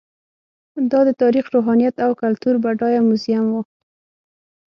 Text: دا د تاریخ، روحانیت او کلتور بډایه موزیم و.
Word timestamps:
دا 0.91 0.99
د 1.07 1.09
تاریخ، 1.21 1.45
روحانیت 1.55 1.95
او 2.05 2.11
کلتور 2.21 2.55
بډایه 2.63 3.01
موزیم 3.07 3.45
و. 3.53 3.55